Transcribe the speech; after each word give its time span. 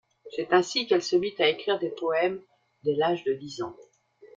C'est 0.35 0.51
ainsi 0.51 0.87
qu'elle 0.87 1.03
se 1.03 1.15
mit 1.15 1.35
à 1.37 1.47
écrire 1.47 1.77
des 1.77 1.91
poèmes 1.91 2.41
dès 2.83 2.95
l'âge 2.95 3.23
de 3.23 3.33
dix 3.33 3.61
ans. 3.61 3.77